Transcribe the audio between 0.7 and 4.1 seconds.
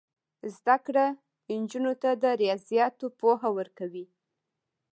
کړه نجونو ته د ریاضیاتو پوهه ورکوي.